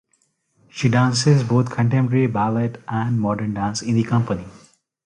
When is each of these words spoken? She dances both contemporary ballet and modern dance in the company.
She 0.71 0.89
dances 0.89 1.43
both 1.43 1.69
contemporary 1.69 2.25
ballet 2.25 2.73
and 2.87 3.21
modern 3.21 3.53
dance 3.53 3.83
in 3.83 3.93
the 3.93 4.03
company. 4.03 4.45